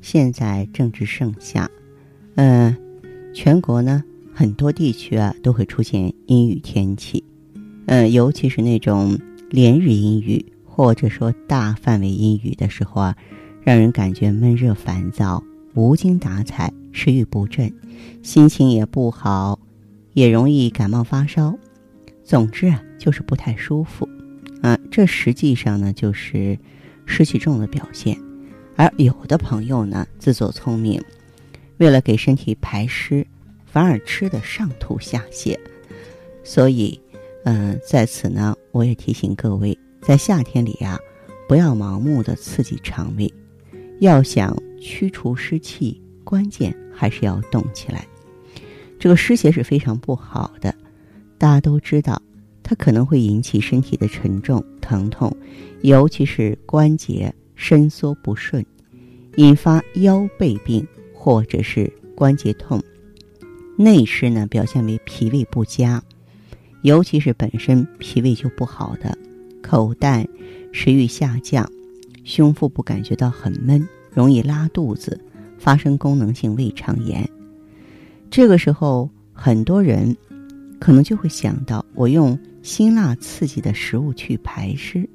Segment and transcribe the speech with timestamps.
[0.00, 1.70] 现在正值盛夏，
[2.34, 2.76] 嗯，
[3.34, 7.22] 全国呢很多地区啊都会出现阴雨天气，
[7.86, 9.18] 嗯，尤其是那种
[9.50, 10.44] 连日阴雨。
[10.68, 13.16] 或者说大范围阴雨的时候啊，
[13.62, 17.72] 让人感觉闷热烦躁、无精打采、食欲不振，
[18.22, 19.58] 心情也不好，
[20.12, 21.56] 也容易感冒发烧。
[22.22, 24.06] 总之啊，就是不太舒服
[24.60, 24.78] 啊。
[24.90, 26.58] 这实际上呢，就是
[27.06, 28.14] 湿气重的表现。
[28.76, 31.02] 而有的朋友呢，自作聪明，
[31.78, 33.26] 为了给身体排湿，
[33.64, 35.58] 反而吃的上吐下泻。
[36.44, 37.00] 所以，
[37.44, 39.76] 嗯，在此呢，我也提醒各位。
[40.02, 40.98] 在夏天里呀，
[41.48, 43.32] 不要盲目的刺激肠胃，
[43.98, 48.06] 要想驱除湿气，关键还是要动起来。
[48.98, 50.72] 这个湿邪是非常不好的，
[51.38, 52.20] 大家都知道，
[52.62, 55.34] 它可能会引起身体的沉重、疼痛，
[55.80, 58.64] 尤其是关节伸缩不顺，
[59.36, 62.80] 引发腰背病或者是关节痛。
[63.76, 66.00] 内湿呢，表现为脾胃不佳，
[66.82, 69.18] 尤其是本身脾胃就不好的。
[69.62, 70.26] 口淡，
[70.70, 71.68] 食欲下降，
[72.22, 75.20] 胸腹部感觉到很闷，容易拉肚子，
[75.58, 77.28] 发生功能性胃肠炎。
[78.30, 80.16] 这个时候，很多人
[80.78, 85.08] 可能就会想到，我用辛辣刺激的食物去排湿。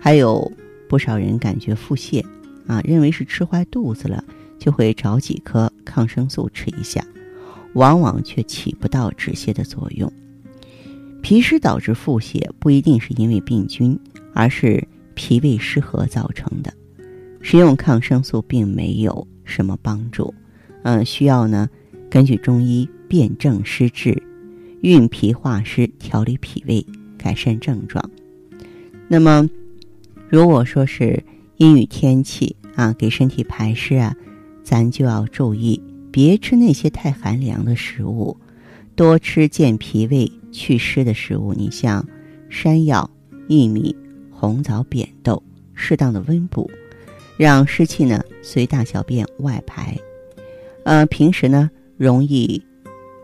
[0.00, 0.50] 还有
[0.88, 2.24] 不少人感觉腹泻，
[2.66, 4.24] 啊，认为是吃坏肚子了，
[4.58, 7.04] 就会找几颗抗生素吃一下，
[7.74, 10.10] 往往却起不到止泻的作用。
[11.20, 13.98] 脾湿导致腹泻不一定是因为病菌，
[14.32, 16.72] 而是脾胃失和造成的。
[17.40, 20.32] 食用抗生素并没有什么帮助，
[20.82, 21.68] 嗯，需要呢
[22.08, 24.20] 根据中医辨证施治，
[24.80, 26.84] 运脾化湿，调理脾胃，
[27.16, 28.02] 改善症状。
[29.08, 29.48] 那么，
[30.28, 31.22] 如果说是
[31.56, 34.14] 阴雨天气啊，给身体排湿啊，
[34.62, 38.36] 咱就要注意，别吃那些太寒凉的食物，
[38.94, 40.30] 多吃健脾胃。
[40.50, 42.04] 祛湿的食物，你像
[42.48, 43.08] 山药、
[43.48, 43.94] 薏米、
[44.30, 45.40] 红枣、扁豆，
[45.74, 46.70] 适当的温补，
[47.36, 49.94] 让湿气呢随大小便外排。
[50.84, 52.60] 呃，平时呢容易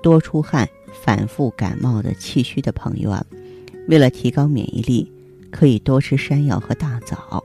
[0.02, 0.68] 多出汗、
[1.02, 3.24] 反复感冒的气虚的朋友啊，
[3.88, 5.10] 为了提高免疫力，
[5.54, 7.40] 可以多吃山药和大枣。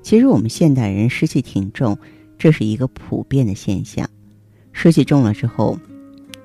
[0.00, 1.98] 其实我们现代人湿气挺重，
[2.38, 4.08] 这是一个普遍的现象。
[4.72, 5.76] 湿气重了之后，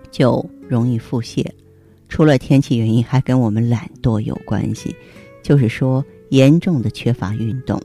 [0.10, 1.46] 就容易腹泻。
[2.10, 4.96] 除了天气原因，还跟我们懒惰有关系，
[5.44, 7.80] 就是说严重的缺乏运动，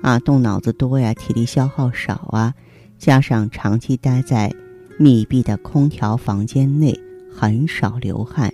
[0.00, 2.54] 啊，动脑子多呀，体力消耗少啊，
[2.96, 4.54] 加上长期待在
[4.98, 6.96] 密闭的空调房间内，
[7.34, 8.52] 很少流汗，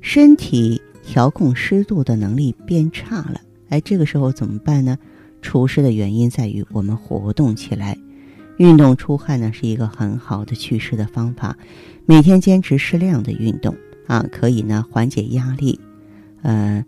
[0.00, 3.40] 身体调控湿度的能力变差了。
[3.68, 4.96] 哎，这个时候怎么办呢？
[5.42, 7.98] 除湿的原因在于我们活动起来，
[8.58, 11.56] 运动出汗呢是一个很好的祛湿的方法，
[12.06, 13.74] 每天坚持适量的运动。
[14.06, 15.80] 啊，可以呢缓解压力，
[16.42, 16.84] 呃，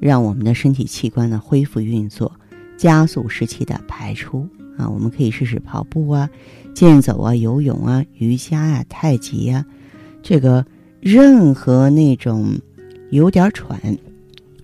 [0.00, 2.32] 让我们的身体器官呢恢复运作，
[2.78, 4.48] 加速湿气的排出。
[4.78, 6.30] 啊，我们可以试试跑步啊、
[6.74, 9.66] 健走啊、游泳啊、瑜伽啊、太极呀，
[10.22, 10.64] 这个
[10.98, 12.58] 任何那种
[13.10, 13.80] 有点喘、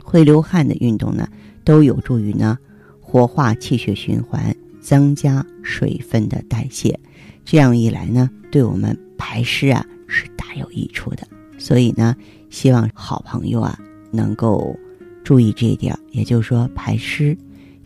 [0.03, 1.28] 会流汗的运动呢，
[1.64, 2.58] 都有助于呢
[3.00, 6.98] 活化气血循环，增加水分的代谢。
[7.44, 11.26] 这样一来呢，对我们排湿啊是大有益处的。
[11.58, 12.16] 所以呢，
[12.50, 13.78] 希望好朋友啊
[14.10, 14.76] 能够
[15.22, 17.37] 注意这一点，也就是说排湿，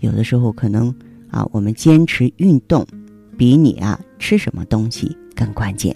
[0.01, 0.95] 有的时候可能
[1.31, 2.87] 啊，我们坚持运动，
[3.37, 5.95] 比你啊吃什么东西更关键。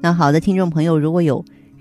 [0.00, 1.44] 那好的，听众朋友，如果有